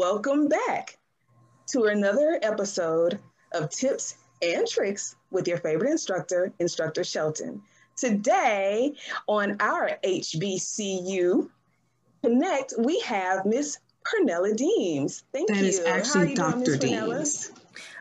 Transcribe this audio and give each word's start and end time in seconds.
Welcome 0.00 0.46
back 0.46 0.96
to 1.72 1.86
another 1.86 2.38
episode 2.40 3.18
of 3.50 3.68
Tips 3.68 4.14
and 4.40 4.64
Tricks 4.64 5.16
with 5.32 5.48
your 5.48 5.56
favorite 5.58 5.90
instructor, 5.90 6.52
Instructor 6.60 7.02
Shelton. 7.02 7.62
Today 7.96 8.94
on 9.26 9.56
our 9.58 9.98
HBCU 10.04 11.50
Connect, 12.22 12.74
we 12.78 13.00
have 13.00 13.44
Miss 13.44 13.78
Pernella 14.04 14.56
Deems. 14.56 15.24
Thank 15.32 15.48
that 15.48 15.56
you. 15.56 15.62
That 15.62 15.68
is 15.68 15.80
actually 15.80 16.34
Dr. 16.36 16.76
Deems. 16.76 17.50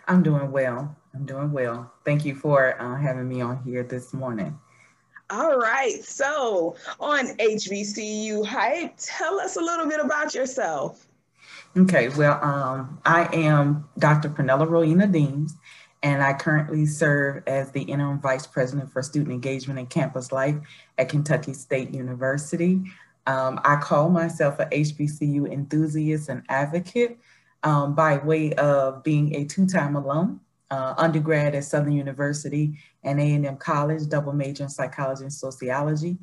I'm 0.07 0.21
doing 0.21 0.51
well. 0.51 0.95
I'm 1.15 1.25
doing 1.25 1.51
well. 1.51 1.91
Thank 2.05 2.25
you 2.25 2.35
for 2.35 2.79
uh, 2.79 2.95
having 2.95 3.27
me 3.27 3.41
on 3.41 3.63
here 3.63 3.81
this 3.81 4.13
morning. 4.13 4.59
All 5.31 5.57
right. 5.57 6.03
So 6.03 6.75
on 6.99 7.25
HBCU 7.37 8.45
Hype, 8.45 8.93
tell 8.97 9.39
us 9.39 9.55
a 9.55 9.61
little 9.61 9.87
bit 9.87 9.99
about 9.99 10.35
yourself. 10.35 11.06
Okay, 11.77 12.09
well, 12.09 12.43
um, 12.43 12.99
I 13.05 13.29
am 13.35 13.87
Dr. 13.99 14.29
Pernella 14.29 14.67
Rowena 14.67 15.05
Deems, 15.05 15.55
and 16.01 16.23
I 16.23 16.33
currently 16.33 16.87
serve 16.87 17.43
as 17.45 17.69
the 17.69 17.83
interim 17.83 18.19
vice 18.19 18.47
president 18.47 18.91
for 18.91 19.03
student 19.03 19.31
engagement 19.31 19.77
and 19.77 19.87
campus 19.87 20.31
life 20.31 20.55
at 20.97 21.07
Kentucky 21.07 21.53
State 21.53 21.93
University. 21.93 22.81
Um, 23.27 23.59
I 23.63 23.75
call 23.75 24.09
myself 24.09 24.59
a 24.59 24.65
HBCU 24.65 25.51
enthusiast 25.51 26.29
and 26.29 26.41
advocate 26.49 27.19
um, 27.61 27.93
by 27.93 28.17
way 28.17 28.53
of 28.53 29.03
being 29.03 29.35
a 29.35 29.45
two-time 29.45 29.95
alum, 29.95 30.41
uh, 30.69 30.93
undergrad 30.97 31.55
at 31.55 31.63
Southern 31.63 31.93
University 31.93 32.77
and 33.03 33.19
A&M 33.19 33.57
College, 33.57 34.07
double 34.07 34.33
major 34.33 34.63
in 34.63 34.69
psychology 34.69 35.23
and 35.23 35.33
sociology. 35.33 36.17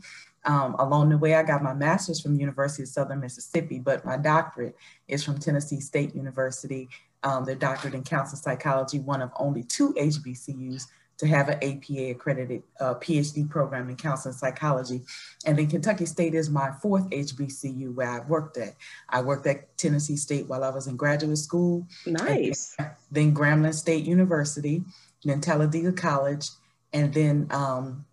Um, 0.44 0.74
along 0.78 1.08
the 1.08 1.18
way, 1.18 1.34
I 1.34 1.42
got 1.42 1.62
my 1.62 1.72
master's 1.72 2.20
from 2.20 2.38
University 2.38 2.82
of 2.82 2.88
Southern 2.88 3.20
Mississippi, 3.20 3.78
but 3.78 4.04
my 4.04 4.18
doctorate 4.18 4.76
is 5.08 5.24
from 5.24 5.38
Tennessee 5.38 5.80
State 5.80 6.14
University. 6.14 6.88
Um, 7.22 7.46
their 7.46 7.54
doctorate 7.54 7.94
in 7.94 8.02
counseling 8.02 8.42
psychology, 8.42 8.98
one 8.98 9.22
of 9.22 9.30
only 9.36 9.62
two 9.62 9.94
HBCUs 9.94 10.86
to 11.18 11.26
have 11.26 11.48
an 11.48 11.58
APA 11.62 12.10
accredited 12.10 12.62
uh, 12.80 12.94
PhD 12.94 13.48
program 13.48 13.88
in 13.88 13.96
counseling 13.96 14.34
psychology. 14.34 15.02
And 15.46 15.58
then 15.58 15.68
Kentucky 15.68 16.06
State 16.06 16.34
is 16.34 16.50
my 16.50 16.72
fourth 16.82 17.08
HBCU 17.10 17.94
where 17.94 18.08
I've 18.08 18.28
worked 18.28 18.56
at. 18.56 18.74
I 19.08 19.22
worked 19.22 19.46
at 19.46 19.76
Tennessee 19.78 20.16
State 20.16 20.48
while 20.48 20.64
I 20.64 20.70
was 20.70 20.86
in 20.86 20.96
graduate 20.96 21.38
school. 21.38 21.86
Nice. 22.06 22.76
Then 23.10 23.34
Grambling 23.34 23.74
State 23.74 24.04
University, 24.04 24.82
then 25.24 25.40
Talladega 25.40 25.92
College, 25.92 26.48
and 26.92 27.12
then 27.14 27.46
um, 27.50 28.04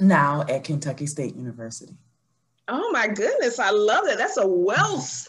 now 0.00 0.44
at 0.48 0.64
Kentucky 0.64 1.06
State 1.06 1.34
University. 1.34 1.94
Oh 2.68 2.90
my 2.92 3.08
goodness, 3.08 3.58
I 3.58 3.70
love 3.70 4.04
that. 4.04 4.18
That's 4.18 4.36
a 4.36 4.46
wealth 4.46 5.28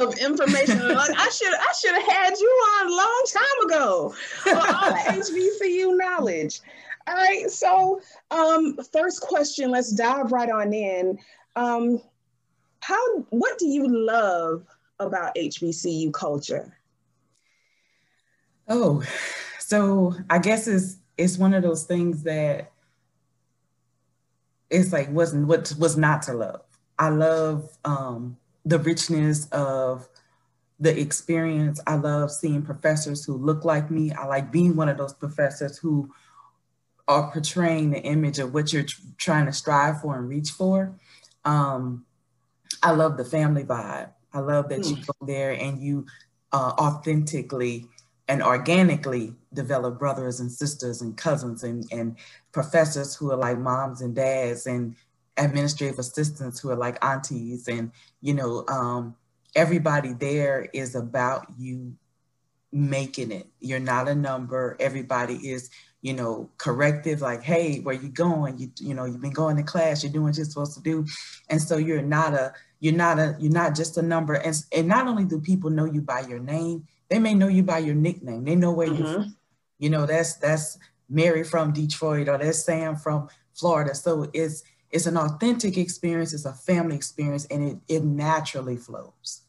of 0.00 0.18
information. 0.18 0.78
like 0.88 1.10
I 1.16 1.28
should 1.30 1.52
I 1.52 1.72
should 1.78 1.94
have 1.94 2.06
had 2.06 2.38
you 2.38 2.48
on 2.48 2.86
a 2.86 2.90
long 2.90 3.24
time 3.32 3.66
ago 3.66 4.14
for 4.18 4.54
all 4.54 4.60
the 4.90 5.60
HBCU 5.62 5.96
knowledge. 5.98 6.60
All 7.06 7.14
right, 7.14 7.50
so 7.50 8.00
um, 8.30 8.76
first 8.92 9.22
question, 9.22 9.70
let's 9.70 9.90
dive 9.90 10.32
right 10.32 10.50
on 10.50 10.72
in. 10.72 11.18
Um, 11.56 12.00
how 12.80 13.20
what 13.30 13.58
do 13.58 13.66
you 13.66 13.86
love 13.88 14.64
about 14.98 15.34
HBCU 15.34 16.12
culture? 16.12 16.76
Oh, 18.68 19.02
so 19.58 20.14
I 20.28 20.38
guess 20.38 20.68
it's 20.68 20.98
it's 21.16 21.38
one 21.38 21.54
of 21.54 21.62
those 21.62 21.84
things 21.84 22.22
that 22.22 22.72
it's 24.70 24.92
like 24.92 25.10
wasn't 25.10 25.48
what 25.48 25.74
was 25.78 25.96
not 25.96 26.22
to 26.22 26.34
love. 26.34 26.62
I 26.98 27.08
love 27.08 27.76
um, 27.84 28.36
the 28.64 28.78
richness 28.78 29.48
of 29.48 30.08
the 30.78 30.98
experience. 30.98 31.80
I 31.86 31.96
love 31.96 32.30
seeing 32.30 32.62
professors 32.62 33.24
who 33.24 33.36
look 33.36 33.64
like 33.64 33.90
me. 33.90 34.12
I 34.12 34.26
like 34.26 34.50
being 34.50 34.76
one 34.76 34.88
of 34.88 34.96
those 34.96 35.12
professors 35.12 35.78
who 35.78 36.10
are 37.06 37.30
portraying 37.30 37.90
the 37.90 38.00
image 38.00 38.38
of 38.38 38.54
what 38.54 38.72
you're 38.72 38.84
tr- 38.84 39.00
trying 39.18 39.46
to 39.46 39.52
strive 39.52 40.00
for 40.00 40.16
and 40.16 40.28
reach 40.28 40.50
for. 40.50 40.96
Um, 41.44 42.06
I 42.82 42.92
love 42.92 43.16
the 43.16 43.24
family 43.24 43.64
vibe. 43.64 44.10
I 44.32 44.38
love 44.38 44.68
that 44.68 44.80
mm. 44.80 44.90
you 44.90 45.04
go 45.04 45.26
there 45.26 45.52
and 45.52 45.82
you 45.82 46.06
uh, 46.52 46.72
authentically 46.78 47.86
and 48.28 48.42
organically 48.42 49.34
develop 49.52 49.98
brothers 49.98 50.38
and 50.38 50.50
sisters 50.50 51.02
and 51.02 51.16
cousins 51.16 51.64
and, 51.64 51.84
and 51.90 52.16
professors 52.52 53.16
who 53.16 53.32
are 53.32 53.36
like 53.36 53.58
moms 53.58 54.00
and 54.02 54.14
dads 54.14 54.66
and 54.66 54.94
administrative 55.40 55.98
assistants 55.98 56.60
who 56.60 56.70
are 56.70 56.76
like 56.76 57.02
aunties 57.04 57.68
and 57.68 57.90
you 58.20 58.34
know 58.34 58.64
um, 58.68 59.14
everybody 59.54 60.12
there 60.12 60.68
is 60.72 60.94
about 60.94 61.46
you 61.58 61.94
making 62.72 63.32
it 63.32 63.46
you're 63.58 63.80
not 63.80 64.08
a 64.08 64.14
number 64.14 64.76
everybody 64.78 65.34
is 65.34 65.70
you 66.02 66.12
know 66.12 66.48
corrective 66.56 67.20
like 67.20 67.42
hey 67.42 67.80
where 67.80 67.96
you 67.96 68.08
going 68.08 68.56
you 68.58 68.70
you 68.78 68.94
know 68.94 69.04
you've 69.04 69.20
been 69.20 69.32
going 69.32 69.56
to 69.56 69.62
class 69.62 70.04
you're 70.04 70.12
doing 70.12 70.26
what 70.26 70.36
you're 70.36 70.46
supposed 70.46 70.74
to 70.74 70.82
do 70.82 71.04
and 71.48 71.60
so 71.60 71.76
you're 71.76 72.00
not 72.00 72.32
a 72.32 72.52
you're 72.78 72.94
not 72.94 73.18
a 73.18 73.36
you're 73.40 73.52
not 73.52 73.74
just 73.74 73.98
a 73.98 74.02
number 74.02 74.34
and, 74.34 74.54
and 74.72 74.86
not 74.86 75.08
only 75.08 75.24
do 75.24 75.40
people 75.40 75.68
know 75.68 75.84
you 75.84 76.00
by 76.00 76.20
your 76.20 76.38
name 76.38 76.86
they 77.10 77.18
may 77.18 77.34
know 77.34 77.48
you 77.48 77.62
by 77.62 77.78
your 77.78 77.96
nickname. 77.96 78.44
They 78.44 78.54
know 78.54 78.72
where 78.72 78.88
mm-hmm. 78.88 79.02
you're 79.02 79.14
from. 79.14 79.36
You 79.78 79.90
know, 79.90 80.06
that's 80.06 80.34
that's 80.34 80.78
Mary 81.08 81.44
from 81.44 81.72
Detroit 81.72 82.28
or 82.28 82.38
that's 82.38 82.64
Sam 82.64 82.96
from 82.96 83.28
Florida. 83.54 83.94
So 83.94 84.30
it's 84.32 84.62
it's 84.90 85.06
an 85.06 85.16
authentic 85.16 85.78
experience, 85.78 86.32
it's 86.32 86.44
a 86.44 86.52
family 86.52 86.96
experience, 86.96 87.46
and 87.46 87.62
it 87.68 87.78
it 87.88 88.04
naturally 88.04 88.76
flows. 88.76 89.42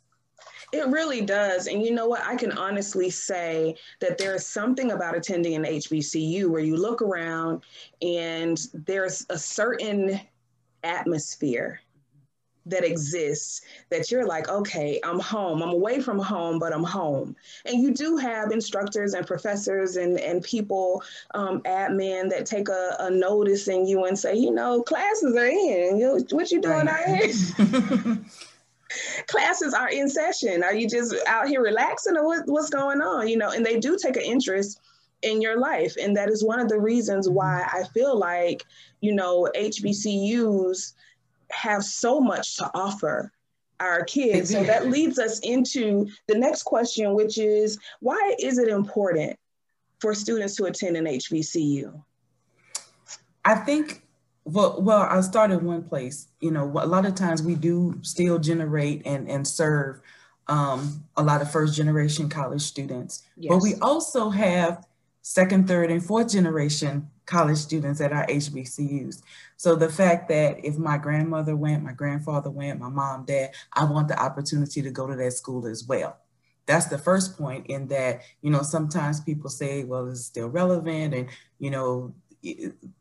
It 0.72 0.88
really 0.88 1.22
does. 1.22 1.68
And 1.68 1.84
you 1.84 1.91
know 1.91 2.07
what? 2.07 2.22
I 2.24 2.35
can 2.35 2.53
honestly 2.53 3.09
say 3.09 3.75
that 4.00 4.18
there's 4.18 4.47
something 4.47 4.91
about 4.91 5.18
attending 5.18 5.56
an 5.56 5.63
HBCU 5.63 6.47
where 6.50 6.62
you 6.62 6.78
look 6.78 7.02
around 7.02 7.63
and 8.02 8.57
there's 8.74 9.25
a 9.29 9.38
certain 9.38 10.22
atmosphere 10.84 11.81
that 12.66 12.84
exists 12.84 13.62
that 13.90 14.12
you're 14.12 14.26
like, 14.26 14.48
okay, 14.50 15.00
I'm 15.04 15.20
home. 15.20 15.64
I'm 15.64 15.72
away 15.72 16.00
from 16.00 16.20
home, 16.20 16.60
but 16.60 16.74
I'm 16.74 16.84
home. 16.84 17.36
And 17.66 17.82
you 17.82 17.94
do 17.94 18.18
have 18.18 18.52
instructors 18.52 19.14
and 19.14 19.26
professors 19.26 19.98
and, 19.98 20.20
and 20.20 20.44
people, 20.44 21.04
um, 21.34 21.62
admin 21.62 22.30
that 22.30 22.46
take 22.46 22.70
a, 22.70 22.96
a 23.00 23.10
notice 23.10 23.68
in 23.68 23.88
you 23.88 24.06
and 24.06 24.18
say, 24.18 24.36
you 24.36 24.52
know, 24.52 24.84
classes 24.84 25.36
are 25.36 25.46
in. 25.46 25.98
You, 25.98 26.26
what 26.32 26.52
you 26.52 26.62
doing 26.62 26.86
right. 26.86 27.10
out 27.10 27.24
here? 27.24 28.20
classes 29.28 29.74
are 29.74 29.90
in 29.90 30.10
session. 30.10 30.64
Are 30.64 30.74
you 30.74 30.88
just 30.88 31.16
out 31.28 31.48
here 31.48 31.62
relaxing 31.62 32.18
or 32.18 32.26
what, 32.26 32.48
what's 32.48 32.70
going 32.70 33.02
on? 33.02 33.28
You 33.28 33.38
know, 33.38 33.52
and 33.52 33.66
they 33.66 33.80
do 33.80 33.98
take 33.98 34.18
an 34.18 34.24
interest 34.24 34.80
in 35.22 35.42
your 35.42 35.60
life. 35.60 35.96
And 36.02 36.16
that 36.18 36.30
is 36.30 36.44
one 36.44 36.60
of 36.60 36.70
the 36.70 36.80
reasons 36.80 37.30
why 37.30 37.68
I 37.72 37.84
feel 37.94 38.18
like, 38.18 38.64
you 39.02 39.14
know, 39.14 39.50
HBCUs 39.56 40.94
have 41.52 41.84
so 41.84 42.20
much 42.20 42.58
to 42.58 42.70
offer 42.74 43.32
our 43.80 44.04
kids. 44.04 44.52
So 44.52 44.64
that 44.64 44.88
leads 44.88 45.20
us 45.20 45.40
into 45.40 46.08
the 46.28 46.36
next 46.36 46.64
question, 46.64 47.16
which 47.16 47.38
is 47.38 47.80
why 48.00 48.36
is 48.40 48.58
it 48.58 48.68
important 48.68 49.38
for 50.00 50.14
students 50.14 50.56
to 50.58 50.66
attend 50.66 50.98
an 50.98 51.06
HBCU? 51.06 52.02
I 53.44 53.56
think, 53.56 54.04
well, 54.46 54.82
well, 54.82 55.08
I'll 55.10 55.24
start 55.24 55.52
in 55.52 55.66
one 55.66 55.84
place. 55.84 56.28
You 56.40 56.52
know, 56.52 56.64
a 56.64 56.86
lot 56.86 57.06
of 57.06 57.16
times 57.16 57.42
we 57.42 57.56
do 57.56 57.98
still 58.02 58.38
generate 58.38 59.06
and, 59.06 59.28
and 59.30 59.48
serve 59.48 60.02
um, 60.48 61.04
a 61.18 61.24
lot 61.24 61.42
of 61.42 61.52
first 61.52 61.76
generation 61.76 62.30
college 62.30 62.62
students, 62.62 63.24
yes. 63.38 63.50
but 63.50 63.62
we 63.62 63.76
also 63.82 64.30
have 64.30 64.86
second, 65.22 65.68
third, 65.68 65.92
and 65.92 66.04
fourth 66.04 66.32
generation 66.32 67.09
college 67.32 67.58
students 67.58 68.02
at 68.02 68.12
our 68.12 68.28
HBCUs. 68.28 69.22
So 69.56 69.76
the 69.76 69.90
fact 69.90 70.28
that 70.30 70.64
if 70.66 70.78
my 70.78 70.98
grandmother 70.98 71.56
went, 71.56 71.82
my 71.82 71.94
grandfather 71.94 72.50
went, 72.50 72.80
my 72.80 72.90
mom, 72.90 73.24
dad, 73.26 73.52
I 73.72 73.86
want 73.86 74.10
the 74.10 74.22
opportunity 74.22 74.82
to 74.82 74.92
go 74.92 75.08
to 75.08 75.16
that 75.16 75.32
school 75.32 75.66
as 75.66 75.86
well. 75.86 76.18
That's 76.66 76.88
the 76.88 76.98
first 76.98 77.38
point 77.38 77.68
in 77.68 77.88
that, 77.88 78.22
you 78.42 78.52
know, 78.52 78.64
sometimes 78.64 79.22
people 79.22 79.50
say, 79.50 79.86
well, 79.86 80.10
it's 80.10 80.26
still 80.26 80.50
relevant 80.50 81.14
and, 81.14 81.30
you 81.58 81.72
know, 81.72 82.14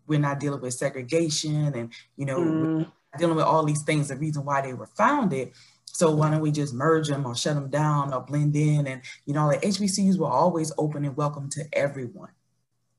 we're 0.07 0.21
not 0.21 0.39
dealing 0.39 0.61
with 0.61 0.75
segregation 0.75 1.75
and, 1.75 1.93
you 2.17 2.25
know, 2.25 2.39
mm. 2.39 2.93
dealing 3.19 3.37
with 3.37 3.45
all 3.45 3.65
these 3.65 3.83
things, 3.83 4.09
the 4.09 4.17
reason 4.17 4.45
why 4.45 4.61
they 4.61 4.75
were 4.75 4.87
founded. 4.87 5.51
So 5.85 6.15
why 6.15 6.31
don't 6.31 6.41
we 6.41 6.53
just 6.53 6.73
merge 6.73 7.09
them 7.09 7.27
or 7.27 7.35
shut 7.35 7.57
them 7.57 7.69
down 7.69 8.15
or 8.15 8.21
blend 8.21 8.55
in? 8.55 8.87
And, 8.87 9.03
you 9.27 9.35
know, 9.35 9.51
the 9.51 9.59
HBCUs 9.59 10.19
were 10.19 10.29
always 10.29 10.73
open 10.79 11.05
and 11.05 11.17
welcome 11.17 11.51
to 11.51 11.65
everyone. 11.73 12.31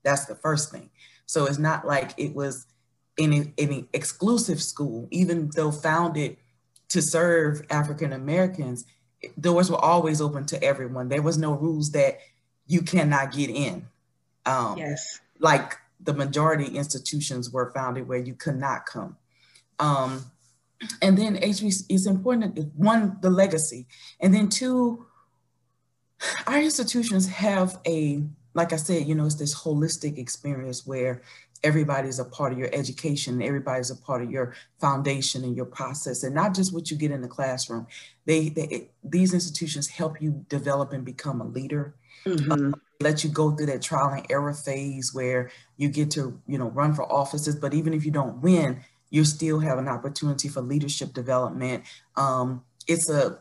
That's 0.03 0.25
the 0.25 0.35
first 0.35 0.71
thing. 0.71 0.89
So 1.25 1.45
it's 1.45 1.57
not 1.57 1.85
like 1.85 2.11
it 2.17 2.35
was 2.35 2.67
any 3.17 3.53
any 3.57 3.87
exclusive 3.93 4.61
school, 4.61 5.07
even 5.11 5.51
though 5.55 5.71
founded 5.71 6.37
to 6.89 7.01
serve 7.01 7.61
African 7.69 8.13
Americans, 8.13 8.85
doors 9.39 9.71
were 9.71 9.77
always 9.77 10.21
open 10.21 10.45
to 10.47 10.61
everyone. 10.63 11.09
There 11.09 11.21
was 11.21 11.37
no 11.37 11.53
rules 11.53 11.91
that 11.91 12.19
you 12.67 12.81
cannot 12.81 13.31
get 13.31 13.49
in. 13.49 13.87
Um, 14.45 14.77
yes. 14.77 15.19
Like 15.39 15.77
the 15.99 16.13
majority 16.13 16.65
institutions 16.77 17.49
were 17.51 17.71
founded 17.71 18.07
where 18.07 18.19
you 18.19 18.33
could 18.33 18.57
not 18.57 18.85
come. 18.85 19.15
Um, 19.79 20.25
and 21.01 21.17
then 21.17 21.37
HBC 21.37 21.85
is 21.89 22.07
important. 22.07 22.57
One, 22.75 23.17
the 23.21 23.29
legacy, 23.29 23.87
and 24.19 24.33
then 24.33 24.49
two, 24.49 25.05
Our 26.47 26.59
institutions 26.59 27.27
have 27.27 27.79
a, 27.85 28.23
like 28.53 28.73
I 28.73 28.77
said, 28.77 29.07
you 29.07 29.15
know, 29.15 29.25
it's 29.25 29.35
this 29.35 29.55
holistic 29.55 30.17
experience 30.17 30.85
where 30.85 31.21
everybody's 31.63 32.19
a 32.19 32.25
part 32.25 32.51
of 32.51 32.57
your 32.57 32.69
education, 32.73 33.41
everybody's 33.41 33.91
a 33.91 33.95
part 33.95 34.23
of 34.23 34.31
your 34.31 34.53
foundation 34.79 35.43
and 35.43 35.55
your 35.55 35.65
process, 35.65 36.23
and 36.23 36.33
not 36.33 36.55
just 36.55 36.73
what 36.73 36.89
you 36.89 36.97
get 36.97 37.11
in 37.11 37.21
the 37.21 37.27
classroom. 37.27 37.87
They, 38.25 38.49
they 38.49 38.89
these 39.03 39.33
institutions 39.33 39.87
help 39.87 40.21
you 40.21 40.45
develop 40.49 40.91
and 40.91 41.05
become 41.05 41.41
a 41.41 41.45
leader. 41.45 41.95
Mm-hmm. 42.25 42.73
Uh, 42.73 42.77
let 42.99 43.23
you 43.23 43.31
go 43.31 43.51
through 43.51 43.65
that 43.65 43.81
trial 43.81 44.09
and 44.09 44.25
error 44.29 44.53
phase 44.53 45.11
where 45.11 45.49
you 45.77 45.89
get 45.89 46.11
to, 46.11 46.39
you 46.45 46.57
know, 46.57 46.69
run 46.69 46.93
for 46.93 47.11
offices. 47.11 47.55
But 47.55 47.73
even 47.73 47.93
if 47.93 48.05
you 48.05 48.11
don't 48.11 48.41
win, 48.41 48.81
you 49.09 49.25
still 49.25 49.59
have 49.59 49.79
an 49.79 49.87
opportunity 49.87 50.47
for 50.47 50.61
leadership 50.61 51.13
development. 51.13 51.83
Um, 52.15 52.63
it's 52.87 53.09
a 53.09 53.39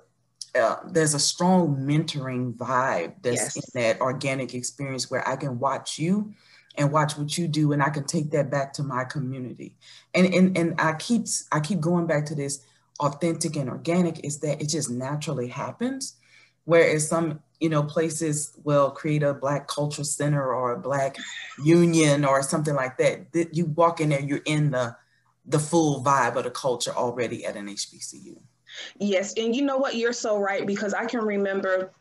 uh, 0.55 0.77
there's 0.87 1.15
a 1.15 1.19
strong 1.19 1.77
mentoring 1.77 2.55
vibe 2.55 3.15
that's 3.23 3.57
yes. 3.57 3.57
in 3.57 3.63
that 3.81 4.01
organic 4.01 4.55
experience 4.55 5.11
where 5.11 5.27
I 5.29 5.37
can 5.37 5.59
watch 5.59 5.99
you 5.99 6.33
and 6.77 6.93
watch 6.93 7.17
what 7.17 7.37
you 7.37 7.49
do 7.49 7.73
and 7.73 7.83
I 7.83 7.91
can 7.91 8.05
take 8.05 8.31
that 8.31 8.51
back 8.51 8.73
to 8.75 8.83
my 8.83 9.05
community. 9.05 9.77
And 10.15 10.33
and 10.35 10.57
and 10.57 10.81
I 10.81 10.95
keep 10.95 11.27
I 11.53 11.61
keep 11.61 11.81
going 11.81 12.07
back 12.07 12.27
to 12.27 12.35
this 12.35 12.65
authentic 13.01 13.57
and 13.57 13.69
organic 13.69 14.25
is 14.25 14.41
that 14.41 14.61
it 14.61 14.69
just 14.69 14.91
naturally 14.91 15.49
happens. 15.49 16.17
Whereas 16.65 17.09
some, 17.09 17.41
you 17.59 17.69
know, 17.69 17.83
places 17.83 18.53
will 18.65 18.91
create 18.91 19.23
a 19.23 19.35
black 19.35 19.67
cultural 19.67 20.05
center 20.05 20.55
or 20.55 20.73
a 20.73 20.79
black 20.79 21.17
union 21.65 22.25
or 22.25 22.43
something 22.43 22.75
like 22.75 22.99
that. 22.99 23.33
That 23.33 23.55
you 23.55 23.67
walk 23.67 24.01
in 24.01 24.11
there, 24.11 24.21
you're 24.21 24.43
in 24.45 24.71
the 24.71 24.97
the 25.47 25.59
full 25.59 26.05
vibe 26.05 26.37
of 26.37 26.45
the 26.45 26.51
culture 26.51 26.93
already 26.93 27.45
at 27.45 27.57
an 27.57 27.67
HBCU. 27.67 28.37
Yes, 28.99 29.35
and 29.37 29.55
you 29.55 29.63
know 29.63 29.77
what? 29.79 29.97
You're 29.97 30.13
so 30.13 30.39
right 30.39 30.67
because 30.67 30.95
I 30.95 31.05
can 31.07 31.21
remember 31.21 31.93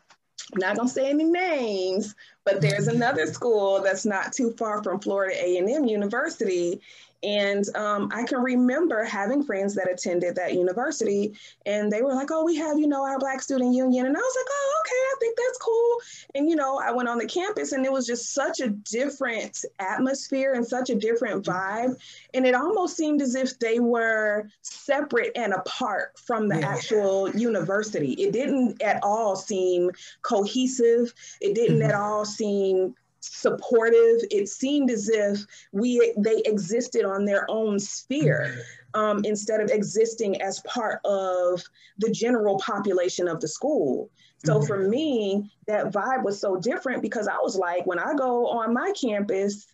I'm 0.52 0.60
not 0.60 0.76
gonna 0.76 0.88
say 0.88 1.10
any 1.10 1.24
names, 1.24 2.14
but 2.44 2.60
there's 2.60 2.88
another 2.88 3.26
school 3.26 3.82
that's 3.82 4.04
not 4.04 4.32
too 4.32 4.52
far 4.52 4.82
from 4.82 5.00
Florida 5.00 5.34
A&M 5.36 5.84
University, 5.84 6.80
and 7.22 7.64
um, 7.76 8.10
I 8.12 8.24
can 8.24 8.40
remember 8.40 9.04
having 9.04 9.42
friends 9.42 9.74
that 9.74 9.90
attended 9.90 10.36
that 10.36 10.54
university, 10.54 11.34
and 11.66 11.92
they 11.92 12.02
were 12.02 12.14
like, 12.14 12.30
"Oh, 12.30 12.44
we 12.44 12.56
have, 12.56 12.78
you 12.78 12.86
know, 12.86 13.02
our 13.02 13.18
Black 13.18 13.42
Student 13.42 13.74
Union," 13.74 14.06
and 14.06 14.16
I 14.16 14.20
was 14.20 14.36
like, 14.36 14.46
"Oh, 14.48 14.80
okay, 14.80 14.94
I 14.94 15.14
think 15.20 15.36
that's 15.36 15.58
cool." 15.58 15.96
And 16.34 16.48
you 16.48 16.56
know, 16.56 16.80
I 16.82 16.90
went 16.92 17.08
on 17.08 17.18
the 17.18 17.26
campus, 17.26 17.72
and 17.72 17.84
it 17.84 17.92
was 17.92 18.06
just 18.06 18.32
such 18.32 18.60
a 18.60 18.68
different 18.68 19.64
atmosphere 19.78 20.54
and 20.54 20.66
such 20.66 20.88
a 20.88 20.94
different 20.94 21.44
vibe, 21.44 21.96
and 22.32 22.46
it 22.46 22.54
almost 22.54 22.96
seemed 22.96 23.20
as 23.20 23.34
if 23.34 23.58
they 23.58 23.80
were 23.80 24.48
separate 24.62 25.32
and 25.36 25.52
apart 25.52 26.18
from 26.18 26.48
the 26.48 26.58
yeah. 26.58 26.68
actual 26.68 27.28
university. 27.30 28.12
It 28.12 28.32
didn't 28.32 28.80
at 28.82 29.00
all 29.02 29.36
seem 29.36 29.90
cohesive. 30.22 31.12
It 31.40 31.54
didn't 31.54 31.80
mm-hmm. 31.80 31.90
at 31.90 31.94
all 31.94 32.24
seem 32.24 32.94
supportive. 33.20 34.20
It 34.30 34.48
seemed 34.48 34.90
as 34.90 35.08
if 35.08 35.44
we 35.72 36.14
they 36.16 36.42
existed 36.44 37.04
on 37.04 37.24
their 37.24 37.44
own 37.48 37.78
sphere 37.78 38.62
um, 38.94 39.22
instead 39.24 39.60
of 39.60 39.70
existing 39.70 40.40
as 40.42 40.60
part 40.60 41.00
of 41.04 41.62
the 41.98 42.10
general 42.10 42.58
population 42.58 43.28
of 43.28 43.40
the 43.40 43.48
school. 43.48 44.10
So 44.44 44.56
mm-hmm. 44.56 44.66
for 44.66 44.88
me, 44.88 45.50
that 45.66 45.92
vibe 45.92 46.24
was 46.24 46.40
so 46.40 46.56
different 46.56 47.02
because 47.02 47.28
I 47.28 47.36
was 47.36 47.56
like, 47.56 47.86
when 47.86 47.98
I 47.98 48.14
go 48.14 48.46
on 48.46 48.72
my 48.72 48.92
campus, 48.98 49.66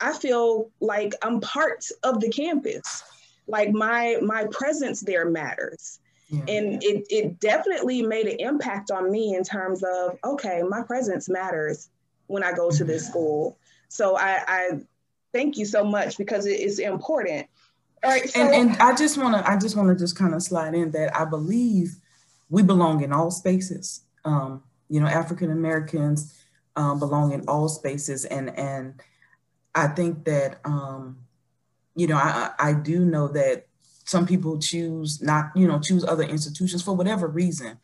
I 0.00 0.12
feel 0.12 0.70
like 0.80 1.14
I'm 1.22 1.40
part 1.40 1.84
of 2.02 2.20
the 2.20 2.30
campus. 2.30 3.02
Like 3.48 3.72
my 3.72 4.18
my 4.22 4.46
presence 4.50 5.00
there 5.00 5.28
matters. 5.28 5.98
Yeah. 6.28 6.44
And 6.48 6.82
it, 6.82 7.04
it 7.10 7.40
definitely 7.40 8.00
made 8.00 8.26
an 8.26 8.40
impact 8.40 8.90
on 8.90 9.10
me 9.10 9.34
in 9.34 9.44
terms 9.44 9.82
of, 9.82 10.16
okay, 10.24 10.62
my 10.66 10.82
presence 10.82 11.28
matters 11.28 11.90
when 12.32 12.42
I 12.42 12.52
go 12.52 12.70
to 12.70 12.84
this 12.84 13.06
school. 13.06 13.58
So 13.88 14.16
I, 14.16 14.42
I 14.48 14.70
thank 15.34 15.58
you 15.58 15.66
so 15.66 15.84
much 15.84 16.16
because 16.16 16.46
it 16.46 16.58
is 16.60 16.78
important. 16.78 17.46
All 18.02 18.10
right. 18.10 18.28
So, 18.28 18.40
and, 18.40 18.70
and 18.70 18.82
I 18.82 18.94
just 18.94 19.18
want 19.18 19.34
to 19.36 19.48
I 19.48 19.58
just 19.58 19.76
want 19.76 19.90
to 19.90 19.94
just 19.94 20.16
kind 20.16 20.34
of 20.34 20.42
slide 20.42 20.74
in 20.74 20.90
that 20.92 21.14
I 21.14 21.26
believe 21.26 21.96
we 22.48 22.62
belong 22.62 23.02
in 23.02 23.12
all 23.12 23.30
spaces. 23.30 24.00
Um, 24.24 24.62
you 24.88 25.00
know, 25.00 25.06
African 25.06 25.50
Americans 25.50 26.38
um, 26.74 26.98
belong 26.98 27.32
in 27.32 27.44
all 27.46 27.68
spaces, 27.68 28.24
and 28.24 28.56
and 28.58 28.94
I 29.74 29.88
think 29.88 30.24
that 30.24 30.60
um, 30.64 31.18
you 31.94 32.06
know 32.06 32.16
I 32.16 32.50
I 32.58 32.72
do 32.72 33.04
know 33.04 33.28
that 33.28 33.66
some 34.04 34.26
people 34.26 34.58
choose 34.58 35.22
not 35.22 35.50
you 35.54 35.68
know 35.68 35.78
choose 35.78 36.04
other 36.04 36.24
institutions 36.24 36.82
for 36.82 36.96
whatever 36.96 37.28
reason, 37.28 37.78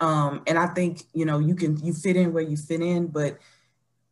um, 0.00 0.42
and 0.46 0.58
I 0.58 0.68
think 0.68 1.04
you 1.12 1.26
know 1.26 1.38
you 1.38 1.54
can 1.54 1.84
you 1.84 1.92
fit 1.92 2.16
in 2.16 2.32
where 2.32 2.42
you 2.42 2.56
fit 2.56 2.80
in, 2.80 3.08
but 3.08 3.38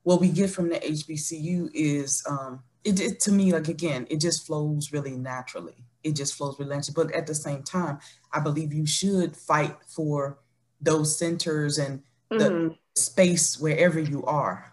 what 0.08 0.22
we 0.22 0.30
get 0.30 0.48
from 0.48 0.70
the 0.70 0.76
HBCU 0.76 1.68
is 1.74 2.24
um, 2.26 2.62
it, 2.82 2.98
it, 2.98 3.20
to 3.20 3.30
me 3.30 3.52
like 3.52 3.68
again 3.68 4.06
it 4.08 4.22
just 4.22 4.46
flows 4.46 4.90
really 4.90 5.18
naturally. 5.18 5.84
It 6.02 6.12
just 6.16 6.32
flows 6.32 6.58
really 6.58 6.76
naturally. 6.76 7.08
But 7.08 7.14
at 7.14 7.26
the 7.26 7.34
same 7.34 7.62
time, 7.62 7.98
I 8.32 8.40
believe 8.40 8.72
you 8.72 8.86
should 8.86 9.36
fight 9.36 9.76
for 9.86 10.38
those 10.80 11.18
centers 11.18 11.76
and 11.76 12.02
the 12.30 12.36
mm-hmm. 12.36 12.74
space 12.96 13.60
wherever 13.60 14.00
you 14.00 14.24
are. 14.24 14.72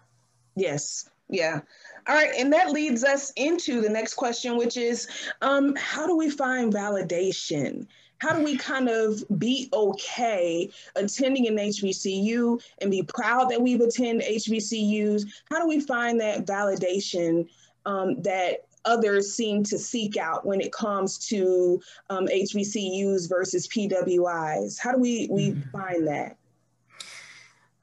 Yes. 0.56 1.10
Yeah. 1.28 1.60
All 2.08 2.14
right. 2.14 2.32
And 2.38 2.50
that 2.54 2.70
leads 2.70 3.04
us 3.04 3.30
into 3.36 3.82
the 3.82 3.90
next 3.90 4.14
question, 4.14 4.56
which 4.56 4.78
is 4.78 5.06
um, 5.42 5.76
how 5.76 6.06
do 6.06 6.16
we 6.16 6.30
find 6.30 6.72
validation? 6.72 7.86
How 8.18 8.34
do 8.34 8.42
we 8.42 8.56
kind 8.56 8.88
of 8.88 9.22
be 9.38 9.68
okay 9.72 10.70
attending 10.94 11.46
an 11.48 11.56
HBCU 11.56 12.62
and 12.80 12.90
be 12.90 13.02
proud 13.02 13.50
that 13.50 13.60
we've 13.60 13.80
attended 13.80 14.26
HBCUs? 14.26 15.24
How 15.50 15.60
do 15.60 15.68
we 15.68 15.80
find 15.80 16.20
that 16.20 16.46
validation 16.46 17.48
um, 17.84 18.22
that 18.22 18.66
others 18.84 19.34
seem 19.34 19.62
to 19.64 19.78
seek 19.78 20.16
out 20.16 20.46
when 20.46 20.60
it 20.60 20.72
comes 20.72 21.18
to 21.28 21.80
um, 22.08 22.26
HBCUs 22.26 23.28
versus 23.28 23.68
PWIs? 23.68 24.78
How 24.78 24.92
do 24.92 24.98
we, 24.98 25.28
we 25.30 25.50
mm-hmm. 25.50 25.70
find 25.70 26.06
that? 26.06 26.36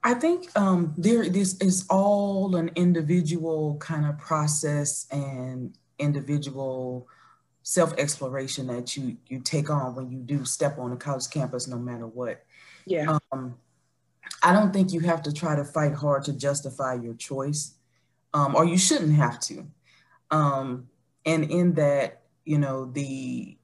I 0.05 0.13
think 0.13 0.49
um, 0.57 0.93
there 0.97 1.29
this 1.29 1.57
is 1.59 1.85
all 1.89 2.57
an 2.57 2.71
individual 2.75 3.77
kind 3.77 4.05
of 4.05 4.17
process 4.17 5.07
and 5.11 5.73
individual 5.97 7.07
self-exploration 7.63 8.67
that 8.67 8.95
you 8.95 9.17
you 9.27 9.39
take 9.39 9.69
on 9.69 9.95
when 9.95 10.11
you 10.11 10.19
do 10.19 10.45
step 10.45 10.77
on 10.77 10.91
a 10.91 10.97
college 10.97 11.29
campus 11.31 11.67
no 11.67 11.77
matter 11.77 12.05
what. 12.05 12.43
Yeah. 12.85 13.17
Um, 13.31 13.55
i 14.41 14.51
don't 14.51 14.73
think 14.73 14.91
you 14.91 14.99
have 14.99 15.21
to 15.23 15.31
try 15.31 15.55
to 15.55 15.63
fight 15.63 15.93
hard 15.93 16.23
to 16.25 16.33
justify 16.33 16.93
your 16.93 17.13
choice. 17.15 17.75
Um, 18.33 18.55
or 18.55 18.65
you 18.65 18.77
shouldn't 18.77 19.13
have 19.13 19.39
to. 19.41 19.65
Um, 20.31 20.89
and 21.25 21.49
in 21.49 21.73
that 21.75 22.23
you 22.45 22.57
know 22.57 22.85
the 22.85 23.57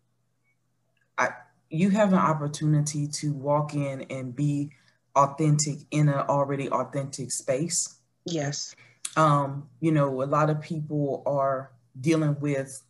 I, 1.17 1.29
you 1.69 1.89
have 1.89 2.13
an 2.13 2.19
opportunity 2.19 3.07
to 3.07 3.33
walk 3.33 3.73
in 3.73 4.05
and 4.09 4.33
be 4.33 4.71
authentic 5.15 5.79
in 5.91 6.07
an 6.07 6.19
already 6.29 6.69
authentic 6.69 7.31
space. 7.31 7.97
Yes. 8.25 8.75
Um, 9.17 9.67
you 9.81 9.91
know 9.91 10.23
a 10.23 10.25
lot 10.25 10.49
of 10.49 10.61
people 10.61 11.23
are 11.25 11.71
dealing 11.99 12.39
with 12.39 12.81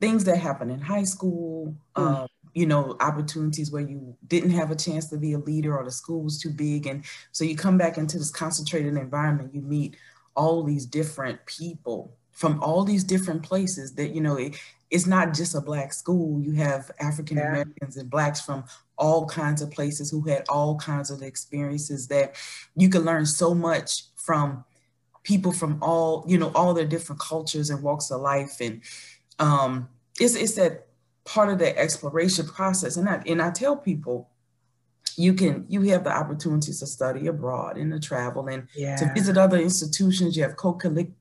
things 0.00 0.24
that 0.24 0.38
happen 0.38 0.70
in 0.70 0.80
high 0.80 1.04
school, 1.04 1.74
mm. 1.96 2.02
um, 2.02 2.28
you 2.52 2.66
know, 2.66 2.96
opportunities 3.00 3.70
where 3.70 3.82
you 3.82 4.16
didn't 4.28 4.50
have 4.50 4.70
a 4.70 4.76
chance 4.76 5.06
to 5.10 5.16
be 5.16 5.32
a 5.32 5.38
leader 5.38 5.76
or 5.76 5.84
the 5.84 5.90
school 5.90 6.22
was 6.22 6.40
too 6.40 6.50
big. 6.50 6.86
And 6.86 7.04
so 7.32 7.44
you 7.44 7.56
come 7.56 7.76
back 7.76 7.98
into 7.98 8.18
this 8.18 8.30
concentrated 8.30 8.96
environment, 8.96 9.54
you 9.54 9.60
meet 9.60 9.96
all 10.36 10.62
these 10.62 10.86
different 10.86 11.44
people 11.46 12.16
from 12.32 12.60
all 12.62 12.84
these 12.84 13.04
different 13.04 13.42
places 13.42 13.94
that, 13.94 14.14
you 14.14 14.20
know, 14.20 14.36
it, 14.36 14.56
it's 14.90 15.06
not 15.06 15.34
just 15.34 15.54
a 15.54 15.60
black 15.60 15.92
school. 15.92 16.40
You 16.40 16.52
have 16.52 16.90
African 17.00 17.38
Americans 17.38 17.96
yeah. 17.96 18.02
and 18.02 18.10
blacks 18.10 18.40
from 18.40 18.64
all 18.96 19.26
kinds 19.26 19.62
of 19.62 19.70
places 19.70 20.10
who 20.10 20.22
had 20.22 20.44
all 20.48 20.76
kinds 20.76 21.10
of 21.10 21.22
experiences 21.22 22.08
that 22.08 22.36
you 22.76 22.88
can 22.88 23.02
learn 23.02 23.26
so 23.26 23.54
much 23.54 24.04
from 24.16 24.64
people 25.24 25.52
from 25.52 25.78
all, 25.82 26.24
you 26.28 26.38
know, 26.38 26.52
all 26.54 26.74
their 26.74 26.84
different 26.84 27.20
cultures 27.20 27.70
and 27.70 27.82
walks 27.82 28.10
of 28.10 28.20
life. 28.20 28.60
And 28.60 28.82
um, 29.38 29.88
it's, 30.20 30.34
it's 30.34 30.54
that 30.54 30.86
part 31.24 31.48
of 31.48 31.58
the 31.58 31.76
exploration 31.78 32.46
process. 32.46 32.96
And 32.96 33.08
I, 33.08 33.22
and 33.26 33.40
I 33.42 33.50
tell 33.50 33.76
people, 33.76 34.30
you 35.16 35.34
can 35.34 35.64
you 35.68 35.82
have 35.82 36.04
the 36.04 36.10
opportunities 36.10 36.80
to 36.80 36.86
study 36.86 37.28
abroad 37.28 37.76
and 37.76 37.92
to 37.92 38.00
travel 38.00 38.48
and 38.48 38.66
yeah. 38.74 38.96
to 38.96 39.12
visit 39.14 39.36
other 39.36 39.58
institutions. 39.58 40.36
You 40.36 40.42
have 40.42 40.56
co 40.56 40.72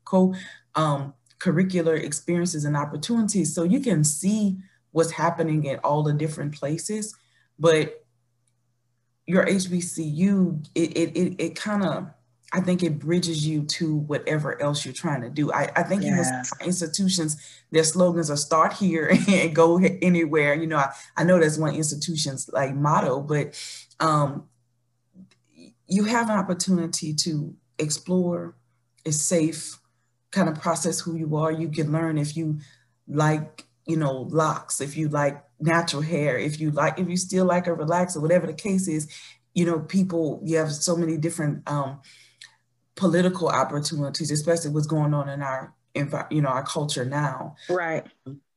co 0.03 0.33
um, 0.75 1.13
curricular 1.39 2.01
experiences 2.01 2.65
and 2.65 2.75
opportunities, 2.75 3.53
so 3.53 3.63
you 3.63 3.79
can 3.79 4.03
see 4.03 4.57
what's 4.91 5.11
happening 5.11 5.69
at 5.69 5.83
all 5.83 6.03
the 6.03 6.13
different 6.13 6.55
places. 6.55 7.15
But 7.59 8.03
your 9.27 9.45
HBCU, 9.45 10.67
it 10.73 10.97
it 10.97 11.17
it, 11.17 11.35
it 11.37 11.55
kind 11.55 11.83
of 11.83 12.07
I 12.53 12.59
think 12.61 12.83
it 12.83 12.99
bridges 12.99 13.45
you 13.47 13.63
to 13.63 13.95
whatever 13.95 14.61
else 14.61 14.85
you're 14.85 14.93
trying 14.93 15.21
to 15.23 15.29
do. 15.29 15.51
I, 15.51 15.71
I 15.75 15.81
think 15.81 16.03
yeah. 16.03 16.43
institutions, 16.63 17.35
their 17.71 17.83
slogans 17.83 18.29
are 18.29 18.37
start 18.37 18.73
here 18.73 19.11
and 19.27 19.55
go 19.55 19.79
anywhere. 19.79 20.53
You 20.53 20.67
know, 20.67 20.77
I, 20.77 20.93
I 21.17 21.23
know 21.23 21.39
that's 21.39 21.57
one 21.57 21.73
institution's 21.73 22.47
like 22.53 22.75
motto, 22.75 23.21
but 23.21 23.59
um, 23.99 24.43
you 25.87 26.03
have 26.03 26.29
an 26.29 26.37
opportunity 26.37 27.15
to 27.15 27.55
explore. 27.79 28.55
It's 29.03 29.17
safe, 29.17 29.79
kind 30.29 30.47
of 30.47 30.61
process 30.61 30.99
who 30.99 31.15
you 31.15 31.35
are. 31.35 31.51
You 31.51 31.69
can 31.69 31.91
learn 31.91 32.19
if 32.19 32.37
you 32.37 32.59
like, 33.07 33.65
you 33.87 33.97
know, 33.97 34.27
locks, 34.29 34.79
if 34.79 34.95
you 34.95 35.09
like 35.09 35.43
natural 35.59 36.03
hair, 36.03 36.37
if 36.37 36.59
you 36.59 36.69
like, 36.69 36.99
if 36.99 37.09
you 37.09 37.17
still 37.17 37.45
like 37.45 37.65
a 37.65 37.71
relaxer, 37.71 38.21
whatever 38.21 38.45
the 38.45 38.53
case 38.53 38.87
is, 38.87 39.11
you 39.55 39.65
know, 39.65 39.79
people, 39.79 40.39
you 40.43 40.57
have 40.57 40.71
so 40.71 40.95
many 40.95 41.17
different 41.17 41.67
um, 41.67 41.99
political 42.95 43.49
opportunities, 43.49 44.31
especially 44.31 44.71
what's 44.71 44.87
going 44.87 45.13
on 45.13 45.29
in 45.29 45.41
our, 45.41 45.73
you 46.29 46.41
know, 46.41 46.49
our 46.49 46.63
culture 46.63 47.05
now. 47.05 47.55
Right. 47.69 48.05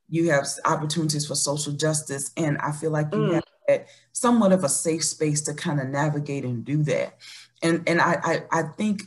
You 0.08 0.30
have 0.30 0.46
opportunities 0.64 1.26
for 1.26 1.34
social 1.34 1.72
justice. 1.72 2.30
And 2.36 2.58
I 2.58 2.72
feel 2.72 2.90
like 2.90 3.12
you 3.12 3.20
mm. 3.20 3.42
have 3.68 3.86
somewhat 4.12 4.52
of 4.52 4.64
a 4.64 4.68
safe 4.68 5.04
space 5.04 5.40
to 5.42 5.54
kind 5.54 5.80
of 5.80 5.88
navigate 5.88 6.44
and 6.44 6.64
do 6.64 6.82
that. 6.84 7.18
And, 7.62 7.82
and 7.86 8.00
I, 8.00 8.18
I, 8.22 8.60
I 8.60 8.62
think, 8.76 9.02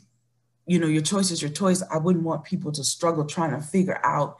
you 0.66 0.80
know, 0.80 0.88
your 0.88 1.02
choice 1.02 1.32
is 1.32 1.42
your 1.42 1.52
choice. 1.52 1.82
I 1.92 1.98
wouldn't 1.98 2.26
want 2.26 2.44
people 2.44 2.72
to 2.74 2.84
struggle 2.84 3.26
trying 3.26 3.52
to 3.52 3.62
figure 3.62 4.00
out 4.04 4.38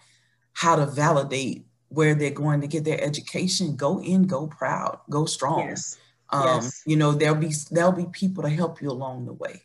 how 0.54 0.76
to 0.76 0.86
validate 0.86 1.66
where 1.88 2.14
they're 2.14 2.30
going 2.30 2.62
to 2.62 2.68
get 2.68 2.84
their 2.84 3.04
education. 3.04 3.76
Go 3.76 4.02
in, 4.02 4.28
go 4.28 4.48
proud, 4.48 5.00
go 5.10 5.26
strong. 5.26 5.70
Yes. 5.70 5.98
Um, 6.32 6.46
yes. 6.46 6.84
You 6.86 6.98
know, 6.98 7.14
there'll 7.14 7.36
be 7.36 7.52
there'll 7.72 7.92
be 7.92 8.06
people 8.12 8.44
to 8.44 8.50
help 8.50 8.82
you 8.82 8.92
along 8.92 9.26
the 9.26 9.34
way. 9.34 9.64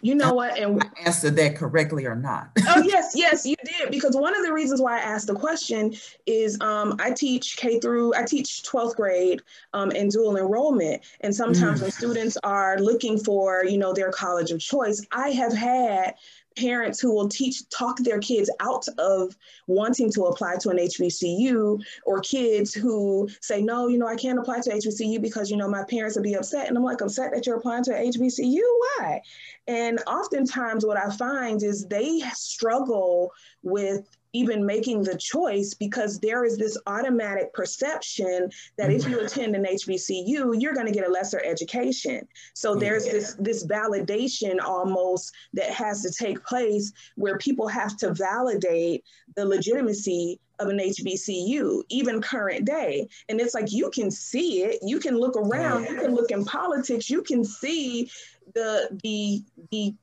You 0.00 0.14
know 0.14 0.32
what? 0.32 0.58
And 0.58 0.82
I 0.82 1.04
answered 1.04 1.36
that 1.36 1.56
correctly 1.56 2.06
or 2.06 2.14
not? 2.14 2.50
oh 2.68 2.82
yes, 2.86 3.12
yes, 3.14 3.46
you 3.46 3.56
did. 3.64 3.90
Because 3.90 4.16
one 4.16 4.36
of 4.36 4.44
the 4.44 4.52
reasons 4.52 4.80
why 4.80 4.98
I 4.98 5.00
asked 5.00 5.26
the 5.26 5.34
question 5.34 5.94
is 6.26 6.60
um, 6.60 6.96
I 6.98 7.12
teach 7.12 7.56
K 7.56 7.80
through 7.80 8.14
I 8.14 8.24
teach 8.24 8.62
12th 8.62 8.96
grade 8.96 9.42
um, 9.72 9.90
in 9.92 10.08
dual 10.08 10.36
enrollment, 10.36 11.02
and 11.20 11.34
sometimes 11.34 11.80
mm. 11.80 11.82
when 11.82 11.90
students 11.90 12.36
are 12.44 12.78
looking 12.78 13.18
for 13.18 13.64
you 13.64 13.78
know 13.78 13.92
their 13.92 14.10
college 14.10 14.50
of 14.50 14.60
choice, 14.60 15.04
I 15.12 15.30
have 15.30 15.52
had 15.52 16.14
parents 16.58 17.00
who 17.00 17.14
will 17.14 17.28
teach 17.28 17.68
talk 17.70 17.98
their 17.98 18.18
kids 18.18 18.50
out 18.60 18.86
of 18.98 19.36
wanting 19.66 20.10
to 20.12 20.24
apply 20.24 20.56
to 20.60 20.70
an 20.70 20.78
HBCU 20.78 21.80
or 22.04 22.20
kids 22.20 22.74
who 22.74 23.28
say 23.40 23.62
no 23.62 23.88
you 23.88 23.98
know 23.98 24.06
I 24.06 24.16
can't 24.16 24.38
apply 24.38 24.60
to 24.60 24.70
HBCU 24.70 25.20
because 25.20 25.50
you 25.50 25.56
know 25.56 25.68
my 25.68 25.84
parents 25.84 26.16
would 26.16 26.24
be 26.24 26.34
upset. 26.34 26.68
And 26.68 26.76
I'm 26.76 26.84
like 26.84 27.00
I'm 27.00 27.08
upset 27.08 27.32
that 27.32 27.46
you're 27.46 27.56
applying 27.56 27.84
to 27.84 27.96
an 27.96 28.12
HBCU 28.12 28.60
why? 28.98 29.22
And 29.66 30.00
oftentimes 30.06 30.84
what 30.84 30.96
I 30.96 31.10
find 31.10 31.62
is 31.62 31.86
they 31.86 32.20
struggle 32.34 33.32
with 33.62 34.17
even 34.32 34.64
making 34.64 35.02
the 35.02 35.16
choice 35.16 35.74
because 35.74 36.18
there 36.18 36.44
is 36.44 36.58
this 36.58 36.76
automatic 36.86 37.52
perception 37.54 38.50
that 38.76 38.90
if 38.90 39.06
you 39.08 39.16
mm-hmm. 39.16 39.26
attend 39.26 39.56
an 39.56 39.64
HBCU, 39.64 40.60
you're 40.60 40.74
going 40.74 40.86
to 40.86 40.92
get 40.92 41.06
a 41.06 41.10
lesser 41.10 41.42
education. 41.44 42.26
So 42.54 42.74
there's 42.74 43.06
yeah. 43.06 43.12
this 43.12 43.34
this 43.38 43.66
validation 43.66 44.60
almost 44.60 45.32
that 45.54 45.70
has 45.70 46.02
to 46.02 46.10
take 46.12 46.44
place 46.44 46.92
where 47.16 47.38
people 47.38 47.68
have 47.68 47.96
to 47.98 48.12
validate 48.12 49.04
the 49.36 49.46
legitimacy 49.46 50.40
of 50.58 50.68
an 50.68 50.78
HBCU, 50.78 51.82
even 51.88 52.20
current 52.20 52.64
day. 52.64 53.08
And 53.28 53.40
it's 53.40 53.54
like 53.54 53.72
you 53.72 53.90
can 53.90 54.10
see 54.10 54.62
it, 54.62 54.80
you 54.82 54.98
can 54.98 55.16
look 55.16 55.36
around, 55.36 55.84
you 55.84 56.00
can 56.00 56.14
look 56.14 56.30
in 56.30 56.44
politics, 56.44 57.08
you 57.08 57.22
can 57.22 57.44
see 57.44 58.10
the 58.54 58.88
the 59.02 59.42
the 59.70 59.94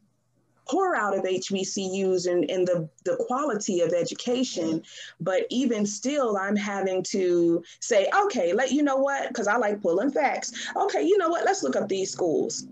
pour 0.67 0.95
out 0.95 1.17
of 1.17 1.23
HBCUs 1.23 2.31
and, 2.31 2.49
and 2.49 2.67
the, 2.67 2.89
the 3.03 3.15
quality 3.27 3.81
of 3.81 3.93
education. 3.93 4.83
But 5.19 5.45
even 5.49 5.85
still, 5.85 6.37
I'm 6.37 6.55
having 6.55 7.03
to 7.03 7.63
say, 7.79 8.09
okay, 8.25 8.53
let 8.53 8.71
you 8.71 8.83
know 8.83 8.97
what, 8.97 9.27
because 9.27 9.47
I 9.47 9.57
like 9.57 9.81
pulling 9.81 10.11
facts. 10.11 10.69
Okay, 10.75 11.03
you 11.03 11.17
know 11.17 11.29
what, 11.29 11.45
let's 11.45 11.63
look 11.63 11.75
up 11.75 11.87
these 11.87 12.11
schools. 12.11 12.67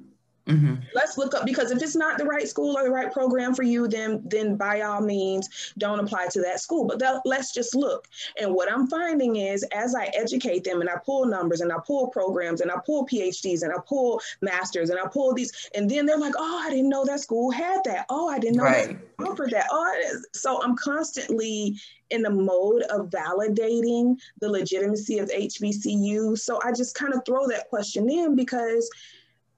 Mm-hmm. 0.47 0.75
Let's 0.93 1.17
look 1.17 1.33
up 1.33 1.45
because 1.45 1.71
if 1.71 1.81
it's 1.81 1.95
not 1.95 2.17
the 2.17 2.25
right 2.25 2.47
school 2.47 2.77
or 2.77 2.83
the 2.83 2.91
right 2.91 3.11
program 3.13 3.55
for 3.55 3.63
you, 3.63 3.87
then 3.87 4.21
then 4.25 4.57
by 4.57 4.81
all 4.81 4.99
means 4.99 5.73
don't 5.77 5.99
apply 5.99 6.27
to 6.31 6.41
that 6.41 6.59
school. 6.59 6.85
But 6.85 6.99
that, 6.99 7.21
let's 7.23 7.53
just 7.53 7.75
look. 7.75 8.09
And 8.37 8.53
what 8.53 8.71
I'm 8.71 8.87
finding 8.87 9.37
is 9.37 9.63
as 9.73 9.95
I 9.95 10.05
educate 10.13 10.65
them 10.65 10.81
and 10.81 10.89
I 10.89 10.95
pull 11.05 11.25
numbers 11.25 11.61
and 11.61 11.71
I 11.71 11.77
pull 11.87 12.07
programs 12.07 12.59
and 12.59 12.69
I 12.69 12.75
pull 12.85 13.07
PhDs 13.07 13.63
and 13.63 13.71
I 13.71 13.77
pull 13.87 14.21
masters 14.41 14.89
and 14.89 14.99
I 14.99 15.07
pull 15.07 15.33
these, 15.33 15.69
and 15.75 15.89
then 15.89 16.05
they're 16.05 16.17
like, 16.17 16.33
oh, 16.37 16.63
I 16.65 16.69
didn't 16.69 16.89
know 16.89 17.05
that 17.05 17.21
school 17.21 17.49
had 17.49 17.79
that. 17.85 18.05
Oh, 18.09 18.27
I 18.27 18.37
didn't 18.37 18.57
know 18.57 18.63
right. 18.63 18.97
that 19.17 19.25
offered 19.25 19.51
that. 19.51 19.67
Oh, 19.71 20.21
so 20.33 20.61
I'm 20.61 20.75
constantly 20.75 21.77
in 22.09 22.21
the 22.21 22.29
mode 22.29 22.83
of 22.83 23.09
validating 23.09 24.17
the 24.39 24.49
legitimacy 24.49 25.19
of 25.19 25.29
HBCU. 25.29 26.37
So 26.37 26.59
I 26.63 26.71
just 26.71 26.95
kind 26.95 27.13
of 27.13 27.21
throw 27.25 27.47
that 27.47 27.69
question 27.69 28.09
in 28.09 28.35
because 28.35 28.89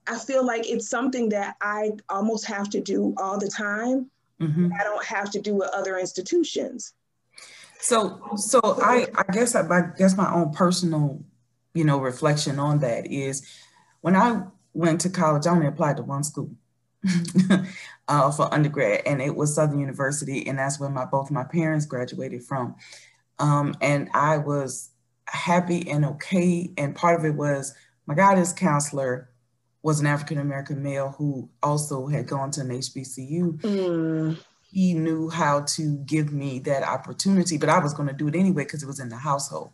I 0.07 0.17
feel 0.17 0.45
like 0.45 0.69
it's 0.69 0.89
something 0.89 1.29
that 1.29 1.55
I 1.61 1.91
almost 2.09 2.45
have 2.45 2.69
to 2.71 2.81
do 2.81 3.13
all 3.17 3.39
the 3.39 3.47
time. 3.47 4.09
Mm-hmm. 4.41 4.69
I 4.79 4.83
don't 4.83 5.05
have 5.05 5.31
to 5.31 5.41
do 5.41 5.55
with 5.55 5.69
other 5.69 5.97
institutions. 5.97 6.93
So, 7.79 8.21
so 8.35 8.59
I, 8.63 9.07
I 9.15 9.31
guess, 9.31 9.55
I, 9.55 9.61
I 9.67 9.91
guess 9.97 10.17
my 10.17 10.31
own 10.33 10.51
personal, 10.51 11.23
you 11.73 11.83
know, 11.83 11.99
reflection 11.99 12.59
on 12.59 12.79
that 12.79 13.07
is 13.07 13.47
when 14.01 14.15
I 14.15 14.43
went 14.73 15.01
to 15.01 15.09
college, 15.09 15.47
I 15.47 15.51
only 15.51 15.67
applied 15.67 15.97
to 15.97 16.03
one 16.03 16.23
school 16.23 16.51
uh, 18.07 18.31
for 18.31 18.53
undergrad, 18.53 19.01
and 19.05 19.21
it 19.21 19.35
was 19.35 19.55
Southern 19.55 19.79
University, 19.79 20.47
and 20.47 20.59
that's 20.59 20.79
where 20.79 20.89
my 20.89 21.05
both 21.05 21.31
my 21.31 21.43
parents 21.43 21.85
graduated 21.85 22.43
from. 22.43 22.75
Um, 23.39 23.75
and 23.81 24.09
I 24.13 24.37
was 24.37 24.89
happy 25.27 25.89
and 25.89 26.05
okay, 26.05 26.71
and 26.77 26.95
part 26.95 27.19
of 27.19 27.25
it 27.25 27.35
was 27.35 27.73
my 28.05 28.15
guidance 28.15 28.53
counselor 28.53 29.29
was 29.85 29.99
an 29.99 30.07
African 30.07 30.39
American 30.39 30.81
male 30.81 31.13
who 31.15 31.47
also 31.61 32.07
had 32.07 32.25
gone 32.25 32.49
to 32.49 32.61
an 32.61 32.69
HBCU. 32.69 33.61
Mm. 33.61 34.39
He 34.63 34.95
knew 34.95 35.29
how 35.29 35.61
to 35.75 35.97
give 35.99 36.33
me 36.33 36.57
that 36.61 36.81
opportunity, 36.81 37.59
but 37.59 37.69
I 37.69 37.77
was 37.77 37.93
going 37.93 38.09
to 38.09 38.15
do 38.15 38.27
it 38.27 38.35
anyway 38.35 38.63
because 38.63 38.81
it 38.81 38.87
was 38.87 38.99
in 38.99 39.09
the 39.09 39.15
household. 39.15 39.69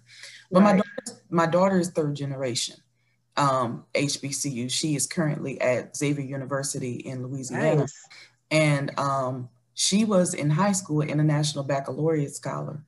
But 0.52 0.64
right. 0.64 0.76
my 0.76 0.82
daughter, 0.82 1.22
my 1.30 1.46
daughter 1.46 1.80
is 1.80 1.92
third 1.92 2.16
generation 2.16 2.76
um, 3.38 3.86
HBCU. 3.94 4.70
She 4.70 4.98
is 4.98 5.08
currently 5.08 5.62
at 5.62 5.96
Xavier 5.96 6.26
University 6.26 6.96
in 6.96 7.26
Louisiana, 7.26 7.76
nice. 7.78 8.08
and 8.52 8.92
um, 9.00 9.48
she 9.76 10.04
was 10.04 10.34
in 10.34 10.50
high 10.50 10.74
school 10.74 11.04
international 11.04 11.64
baccalaureate 11.64 12.36
scholar. 12.36 12.84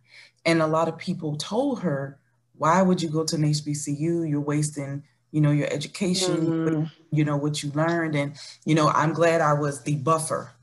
And 0.46 0.62
a 0.62 0.68
lot 0.68 0.90
of 0.90 0.98
people 0.98 1.38
told 1.38 1.84
her, 1.84 2.20
"Why 2.58 2.82
would 2.82 3.02
you 3.02 3.08
go 3.08 3.24
to 3.24 3.36
an 3.38 3.44
HBCU? 3.44 4.30
You're 4.30 4.42
wasting." 4.42 5.04
You 5.34 5.42
know 5.42 5.52
your 5.52 5.68
education 5.74 6.38
mm-hmm. 6.38 6.84
you 7.12 7.26
know 7.26 7.36
what 7.36 7.62
you 7.64 7.72
learned 7.72 8.16
and 8.16 8.38
you 8.66 8.76
know 8.76 8.88
i'm 8.90 9.12
glad 9.12 9.42
i 9.42 9.52
was 9.52 9.84
the 9.84 9.96
buffer 9.98 10.54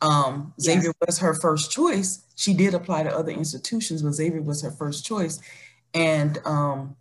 um, 0.00 0.52
xavier 0.60 0.92
yes. 1.00 1.06
was 1.06 1.18
her 1.18 1.34
first 1.34 1.70
choice 1.70 2.24
she 2.36 2.54
did 2.54 2.74
apply 2.74 3.02
to 3.02 3.14
other 3.14 3.32
institutions 3.32 4.02
but 4.02 4.12
xavier 4.12 4.40
was 4.40 4.62
her 4.62 4.70
first 4.70 5.04
choice 5.04 5.40
and 5.92 6.38
um, 6.46 6.96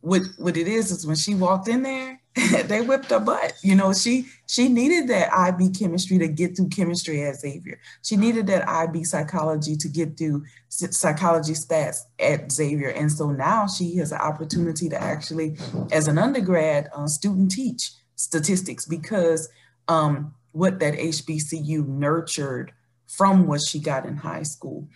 what 0.00 0.22
what 0.38 0.56
it 0.56 0.66
is 0.66 0.90
is 0.90 1.06
when 1.06 1.16
she 1.16 1.34
walked 1.34 1.68
in 1.68 1.82
there 1.82 2.20
they 2.66 2.80
whipped 2.80 3.10
her 3.10 3.20
butt. 3.20 3.54
You 3.62 3.74
know, 3.74 3.92
she 3.92 4.26
she 4.46 4.68
needed 4.68 5.08
that 5.08 5.32
IB 5.32 5.70
chemistry 5.70 6.18
to 6.18 6.28
get 6.28 6.56
through 6.56 6.68
chemistry 6.68 7.24
at 7.24 7.36
Xavier. 7.36 7.80
She 8.02 8.16
needed 8.16 8.46
that 8.48 8.68
IB 8.68 9.04
psychology 9.04 9.76
to 9.76 9.88
get 9.88 10.16
through 10.16 10.44
psychology 10.68 11.54
stats 11.54 12.00
at 12.18 12.50
Xavier. 12.52 12.88
And 12.88 13.10
so 13.10 13.30
now 13.30 13.66
she 13.66 13.96
has 13.96 14.12
an 14.12 14.20
opportunity 14.20 14.88
to 14.88 15.02
actually, 15.02 15.56
as 15.90 16.06
an 16.06 16.18
undergrad 16.18 16.88
uh, 16.94 17.06
student, 17.06 17.50
teach 17.50 17.92
statistics 18.14 18.84
because 18.84 19.48
um, 19.88 20.34
what 20.52 20.78
that 20.80 20.94
HBCU 20.94 21.86
nurtured 21.86 22.72
from 23.06 23.46
what 23.46 23.62
she 23.62 23.80
got 23.80 24.06
in 24.06 24.16
high 24.16 24.42
school. 24.42 24.86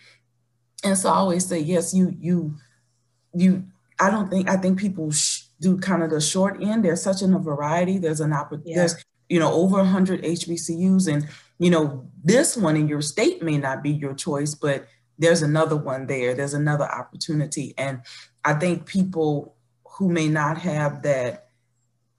And 0.83 0.97
so 0.97 1.09
I 1.09 1.15
always 1.15 1.45
say, 1.45 1.59
yes, 1.59 1.93
you 1.93 2.15
you 2.19 2.55
you. 3.33 3.65
I 3.99 4.09
don't 4.09 4.29
think 4.29 4.49
I 4.49 4.57
think 4.57 4.79
people. 4.79 5.11
Sh- 5.11 5.42
do 5.63 5.77
kind 5.77 6.03
of 6.03 6.09
the 6.09 6.21
short 6.21 6.61
end. 6.61 6.85
There's 6.85 7.01
such 7.01 7.21
a 7.21 7.27
variety. 7.27 7.97
There's 7.97 8.19
an 8.19 8.33
opportunity. 8.33 8.71
Yeah. 8.71 8.77
There's 8.77 9.05
you 9.29 9.39
know 9.39 9.51
over 9.51 9.77
100 9.77 10.23
HBCUs, 10.23 11.11
and 11.11 11.27
you 11.57 11.69
know 11.69 12.07
this 12.23 12.57
one 12.57 12.75
in 12.75 12.87
your 12.87 13.01
state 13.01 13.41
may 13.41 13.57
not 13.57 13.81
be 13.81 13.91
your 13.91 14.13
choice, 14.13 14.53
but 14.53 14.87
there's 15.17 15.41
another 15.41 15.77
one 15.77 16.07
there. 16.07 16.33
There's 16.33 16.53
another 16.53 16.85
opportunity, 16.85 17.73
and 17.77 18.01
I 18.43 18.53
think 18.53 18.85
people 18.85 19.55
who 19.97 20.09
may 20.09 20.27
not 20.27 20.57
have 20.59 21.03
that 21.03 21.47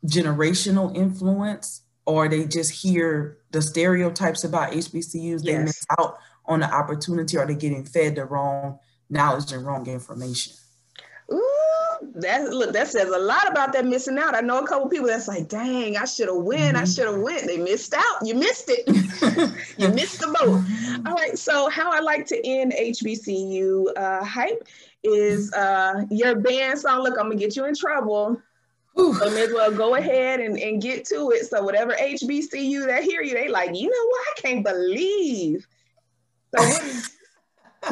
generational 0.06 0.94
influence 0.96 1.82
or 2.06 2.28
they 2.28 2.44
just 2.44 2.70
hear 2.70 3.38
the 3.50 3.62
stereotypes 3.62 4.44
about 4.44 4.72
HBCUs, 4.72 5.14
yes. 5.14 5.42
they 5.42 5.58
miss 5.58 5.84
out 5.98 6.18
on 6.46 6.60
the 6.60 6.72
opportunity 6.72 7.36
or 7.38 7.46
they're 7.46 7.56
getting 7.56 7.84
fed 7.84 8.16
the 8.16 8.24
wrong 8.24 8.78
knowledge 9.08 9.52
and 9.52 9.64
wrong 9.66 9.86
information. 9.86 10.54
Ooh, 11.32 11.63
that 12.14 12.50
look 12.50 12.72
that 12.72 12.88
says 12.88 13.08
a 13.08 13.18
lot 13.18 13.50
about 13.50 13.72
that 13.72 13.86
missing 13.86 14.18
out. 14.18 14.34
I 14.34 14.40
know 14.40 14.58
a 14.58 14.66
couple 14.66 14.88
people 14.88 15.08
that's 15.08 15.28
like, 15.28 15.48
dang, 15.48 15.96
I 15.96 16.04
should 16.04 16.28
have 16.28 16.36
win. 16.36 16.58
Mm-hmm. 16.58 16.76
I 16.76 16.84
should 16.84 17.06
have 17.06 17.20
win. 17.20 17.46
They 17.46 17.56
missed 17.56 17.94
out. 17.94 18.18
You 18.22 18.34
missed 18.34 18.66
it. 18.68 18.86
you 19.78 19.88
missed 19.88 20.20
the 20.20 20.26
boat. 20.26 20.60
Mm-hmm. 20.60 21.06
All 21.06 21.14
right. 21.14 21.38
So 21.38 21.68
how 21.68 21.92
I 21.92 22.00
like 22.00 22.26
to 22.26 22.46
end 22.46 22.72
HBCU 22.72 23.86
uh, 23.96 24.24
hype 24.24 24.66
is 25.02 25.52
uh, 25.52 26.04
your 26.10 26.36
band 26.36 26.78
song. 26.78 27.02
Look, 27.02 27.18
I'm 27.18 27.28
gonna 27.28 27.36
get 27.36 27.56
you 27.56 27.64
in 27.66 27.74
trouble. 27.74 28.40
So 28.96 29.30
may 29.30 29.42
as 29.42 29.52
well 29.52 29.72
go 29.72 29.96
ahead 29.96 30.38
and, 30.38 30.56
and 30.56 30.80
get 30.80 31.04
to 31.06 31.32
it. 31.32 31.46
So 31.46 31.62
whatever 31.64 31.94
HBCU 31.94 32.86
that 32.86 33.02
hear 33.02 33.22
you, 33.22 33.34
they 33.34 33.48
like, 33.48 33.74
you 33.74 33.90
know 33.90 34.06
what? 34.06 34.26
I 34.28 34.40
can't 34.40 34.64
believe. 34.64 35.66
So 36.56 36.62
what 36.62 36.84
is 36.84 37.13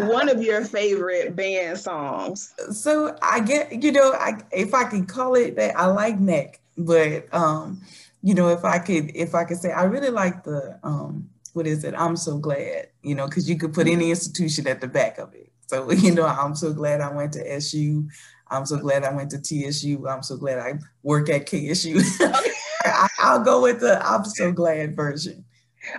one 0.00 0.28
of 0.28 0.42
your 0.42 0.64
favorite 0.64 1.36
band 1.36 1.78
songs? 1.78 2.54
So 2.72 3.16
I 3.22 3.40
get, 3.40 3.82
you 3.82 3.92
know, 3.92 4.12
I 4.12 4.40
if 4.50 4.74
I 4.74 4.84
can 4.84 5.06
call 5.06 5.34
it 5.34 5.56
that, 5.56 5.76
I 5.76 5.86
like 5.86 6.18
Neck, 6.18 6.60
but 6.76 7.32
um, 7.34 7.80
you 8.22 8.34
know, 8.34 8.48
if 8.48 8.64
I 8.64 8.78
could, 8.78 9.14
if 9.14 9.34
I 9.34 9.44
could 9.44 9.58
say, 9.58 9.72
I 9.72 9.84
really 9.84 10.10
like 10.10 10.44
the 10.44 10.78
um, 10.82 11.28
what 11.52 11.66
is 11.66 11.84
it? 11.84 11.94
I'm 11.96 12.16
so 12.16 12.38
glad, 12.38 12.88
you 13.02 13.14
know, 13.14 13.26
because 13.26 13.48
you 13.48 13.56
could 13.56 13.74
put 13.74 13.86
any 13.86 14.10
institution 14.10 14.66
at 14.66 14.80
the 14.80 14.88
back 14.88 15.18
of 15.18 15.34
it. 15.34 15.50
So 15.66 15.90
you 15.90 16.14
know, 16.14 16.26
I'm 16.26 16.54
so 16.54 16.72
glad 16.72 17.00
I 17.00 17.12
went 17.12 17.32
to 17.34 17.52
SU. 17.54 18.08
I'm 18.48 18.66
so 18.66 18.76
glad 18.76 19.04
I 19.04 19.12
went 19.12 19.30
to 19.30 19.38
TSU. 19.38 20.06
I'm 20.06 20.22
so 20.22 20.36
glad 20.36 20.58
I 20.58 20.74
work 21.02 21.30
at 21.30 21.46
KSU. 21.46 22.02
I, 22.84 23.36
will 23.36 23.44
go 23.44 23.62
with 23.62 23.80
the 23.80 24.04
I'm 24.06 24.24
so 24.24 24.52
glad 24.52 24.94
version. 24.94 25.44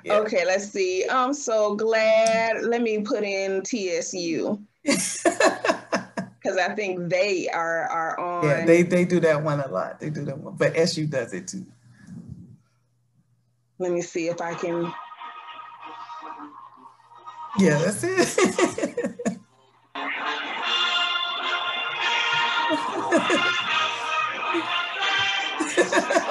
Yeah. 0.04 0.20
Okay, 0.20 0.46
let's 0.46 0.70
see. 0.70 1.06
I'm 1.10 1.34
so 1.34 1.76
glad. 1.76 2.64
Let 2.64 2.82
me 2.82 3.02
put 3.02 3.24
in 3.24 3.62
TSU. 3.64 4.60
Because 4.84 5.26
I 6.58 6.74
think 6.76 7.10
they 7.10 7.50
are 7.50 7.84
are 7.88 8.20
on. 8.20 8.46
Yeah, 8.46 8.66
they, 8.66 8.84
they 8.84 9.06
do 9.06 9.20
that 9.22 9.44
one 9.44 9.60
a 9.60 9.68
lot. 9.68 10.00
They 10.00 10.10
do 10.10 10.24
that 10.26 10.38
one, 10.38 10.56
but 10.56 10.76
SU 10.76 11.08
does 11.08 11.34
it 11.34 11.48
too. 11.48 11.66
Let 13.80 13.92
me 13.92 14.02
see 14.02 14.28
if 14.28 14.40
I 14.42 14.54
can. 14.54 14.94
Yeah, 17.60 17.78
that's 17.78 18.04
it. 18.04 19.20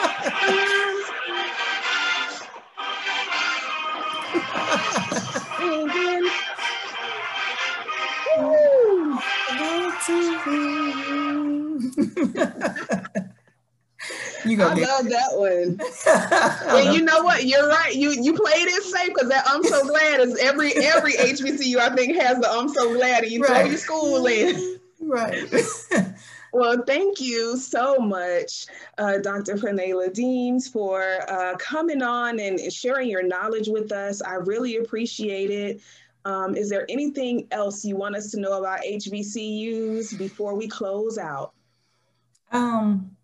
you 14.59 14.65
I 14.65 14.75
get- 14.75 14.89
love 14.89 15.09
that 15.09 15.31
one. 15.33 15.81
and 16.87 16.95
you 16.95 17.03
know 17.03 17.23
what? 17.23 17.45
You're 17.47 17.69
right. 17.69 17.95
You 17.95 18.11
you 18.11 18.35
played 18.35 18.69
it 18.69 18.83
safe 18.83 19.09
because 19.09 19.29
that 19.29 19.45
I'm 19.47 19.63
so 19.65 19.87
glad 19.87 20.21
is 20.21 20.37
every 20.39 20.73
every 20.77 21.15
HBCU 21.15 21.77
I 21.79 21.95
think 21.95 22.17
has 22.17 22.39
the 22.39 22.49
I'm 22.51 22.69
so 22.69 22.93
glad 22.95 23.25
and 23.25 23.33
you 23.33 23.43
right. 23.43 23.49
throw 23.49 23.65
your 23.65 23.79
school 23.79 24.27
in. 24.27 24.79
Right. 25.01 25.45
Well, 26.55 26.83
thank 26.87 27.19
you 27.19 27.57
so 27.57 27.97
much, 27.97 28.67
uh, 28.99 29.19
Dr. 29.19 29.55
Pernilla 29.55 30.13
Deems, 30.13 30.69
for 30.69 31.21
uh, 31.27 31.57
coming 31.57 32.03
on 32.03 32.39
and 32.39 32.71
sharing 32.71 33.09
your 33.09 33.23
knowledge 33.23 33.69
with 33.69 33.91
us. 33.91 34.21
I 34.21 34.35
really 34.35 34.77
appreciate 34.77 35.51
it. 35.51 35.81
Um, 36.27 36.55
is 36.55 36.69
there 36.69 36.85
anything 36.91 37.49
else 37.53 37.87
you 37.87 37.97
want 37.97 38.17
us 38.17 38.31
to 38.33 38.41
know 38.41 38.59
about 38.59 38.81
HBCUs 38.83 40.19
before 40.19 40.55
we 40.55 40.69
close 40.69 41.17
out? 41.17 41.55
Um, 42.53 43.17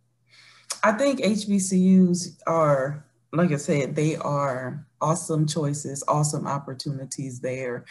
I 0.83 0.93
think 0.93 1.21
HBCUs 1.21 2.41
are, 2.47 3.05
like 3.33 3.53
I 3.53 3.57
said, 3.57 3.95
they 3.95 4.17
are 4.17 4.87
awesome 5.01 5.47
choices, 5.47 6.05
awesome 6.09 6.47
opportunities 6.47 7.41
there. 7.41 7.85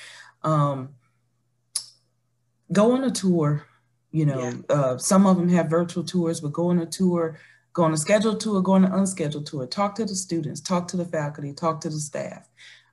Um, 0.44 0.90
go 2.72 2.94
on 2.94 3.04
a 3.04 3.12
tour 3.12 3.66
you 4.12 4.26
know, 4.26 4.40
yeah. 4.40 4.76
uh, 4.76 4.98
some 4.98 5.26
of 5.26 5.38
them 5.38 5.50
have 5.50 5.70
virtual 5.70 6.04
tours, 6.04 6.42
but 6.42 6.54
go 6.54 6.70
on 6.70 6.80
a 6.80 6.86
tour, 6.86 7.40
go 7.74 7.84
on 7.84 7.94
a 7.94 7.98
scheduled 7.98 8.40
tour, 8.40 8.62
go 8.62 8.74
on 8.74 8.86
an 8.86 8.92
unscheduled 8.92 9.46
tour. 9.46 9.68
Talk 9.68 9.96
to 9.96 10.06
the 10.06 10.16
students, 10.16 10.62
talk 10.62 10.88
to 10.88 10.98
the 10.98 11.06
faculty, 11.06 11.54
talk 11.54 11.82
to 11.82 11.90
the 11.90 12.00
staff. 12.00 12.50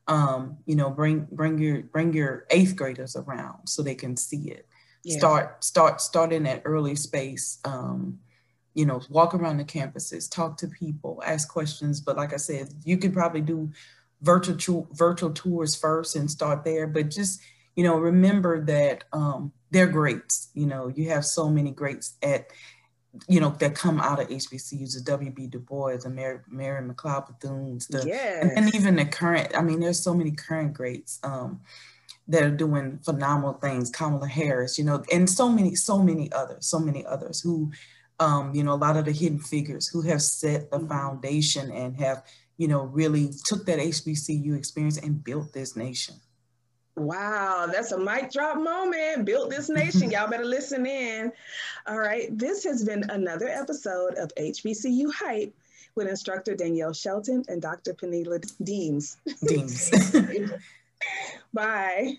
Um, 0.06 0.58
you 0.66 0.76
know, 0.76 0.90
bring 0.90 1.26
bring 1.32 1.58
your 1.58 1.82
bring 1.82 2.12
your 2.12 2.46
eighth 2.50 2.76
graders 2.76 3.16
around 3.16 3.68
so 3.68 3.82
they 3.82 3.94
can 3.94 4.16
see 4.16 4.50
it. 4.50 4.66
Yeah. 5.02 5.18
Start 5.18 5.64
start 5.64 6.00
start 6.00 6.32
in 6.32 6.42
that 6.42 6.62
early 6.64 6.96
space. 6.96 7.58
Um, 7.64 8.18
you 8.74 8.86
know, 8.86 9.00
walk 9.08 9.34
around 9.34 9.58
the 9.58 9.64
campuses, 9.64 10.30
talk 10.30 10.56
to 10.58 10.68
people, 10.68 11.22
ask 11.24 11.48
questions. 11.48 12.00
But 12.00 12.16
like 12.16 12.32
I 12.32 12.38
said, 12.38 12.68
you 12.84 12.96
can 12.98 13.12
probably 13.12 13.40
do 13.40 13.70
virtual 14.22 14.88
virtual 14.92 15.30
tours 15.30 15.74
first 15.74 16.16
and 16.16 16.30
start 16.30 16.64
there. 16.64 16.86
But 16.86 17.10
just 17.10 17.40
you 17.76 17.84
know, 17.84 17.96
remember 17.96 18.64
that 18.64 19.04
um, 19.12 19.52
they're 19.70 19.86
greats. 19.86 20.48
You 20.54 20.66
know, 20.66 20.88
you 20.88 21.10
have 21.10 21.24
so 21.24 21.48
many 21.48 21.70
greats 21.70 22.16
at, 22.22 22.46
you 23.28 23.40
know, 23.40 23.50
that 23.58 23.74
come 23.74 24.00
out 24.00 24.20
of 24.20 24.28
HBCUs, 24.28 24.94
the 24.94 25.02
W.B. 25.04 25.48
Du 25.48 25.58
Bois, 25.58 25.96
the 25.96 26.10
Mary, 26.10 26.40
Mary 26.48 26.88
McLeod 26.88 27.28
Bethunes, 27.28 27.88
the, 27.88 28.06
yes. 28.06 28.42
and, 28.42 28.52
and, 28.56 28.74
even 28.74 28.96
the 28.96 29.04
current, 29.04 29.56
I 29.56 29.62
mean, 29.62 29.80
there's 29.80 30.00
so 30.00 30.14
many 30.14 30.32
current 30.32 30.72
greats 30.72 31.20
um, 31.22 31.60
that 32.28 32.42
are 32.42 32.50
doing 32.50 32.98
phenomenal 33.04 33.54
things, 33.54 33.90
Kamala 33.90 34.28
Harris, 34.28 34.78
you 34.78 34.84
know, 34.84 35.02
and 35.12 35.28
so 35.28 35.48
many, 35.48 35.74
so 35.74 36.02
many 36.02 36.30
others, 36.32 36.66
so 36.66 36.78
many 36.78 37.04
others 37.04 37.40
who, 37.40 37.70
um, 38.20 38.54
you 38.54 38.62
know, 38.62 38.72
a 38.72 38.76
lot 38.76 38.96
of 38.96 39.04
the 39.04 39.12
hidden 39.12 39.38
figures 39.38 39.88
who 39.88 40.02
have 40.02 40.22
set 40.22 40.70
the 40.70 40.78
mm-hmm. 40.78 40.88
foundation 40.88 41.70
and 41.70 41.96
have, 41.96 42.24
you 42.56 42.68
know, 42.68 42.82
really 42.84 43.30
took 43.44 43.66
that 43.66 43.78
HBCU 43.78 44.56
experience 44.56 44.98
and 44.98 45.22
built 45.22 45.52
this 45.52 45.76
nation. 45.76 46.14
Wow, 46.96 47.68
that's 47.72 47.90
a 47.90 47.98
mic 47.98 48.30
drop 48.30 48.56
moment. 48.56 49.24
Built 49.24 49.50
this 49.50 49.68
nation. 49.68 50.12
Y'all 50.12 50.30
better 50.30 50.44
listen 50.44 50.86
in. 50.86 51.32
All 51.88 51.98
right, 51.98 52.28
this 52.38 52.62
has 52.64 52.84
been 52.84 53.02
another 53.10 53.48
episode 53.48 54.14
of 54.14 54.30
HBCU 54.38 55.12
Hype 55.12 55.52
with 55.96 56.08
instructor 56.08 56.54
Danielle 56.54 56.92
Shelton 56.92 57.44
and 57.48 57.60
Dr. 57.60 57.94
Pernilla 57.94 58.40
Deems. 58.62 59.16
Deems. 59.44 59.90
Bye. 61.52 62.14